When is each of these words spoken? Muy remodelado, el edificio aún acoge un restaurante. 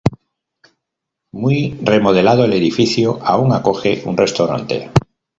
Muy 1.31 1.77
remodelado, 1.83 2.43
el 2.45 2.53
edificio 2.53 3.19
aún 3.23 3.53
acoge 3.53 4.01
un 4.03 4.17
restaurante. 4.17 4.89